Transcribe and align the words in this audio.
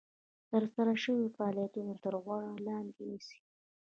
ترسره 0.49 0.93
شوي 1.03 1.27
فعالیتونه 1.37 1.93
تر 2.03 2.13
غور 2.23 2.41
لاندې 2.67 3.01
نیسي. 3.09 3.39